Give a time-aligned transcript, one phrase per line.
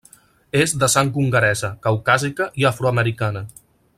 [0.61, 3.49] És de sang hongaresa, caucàsica i afroamericana.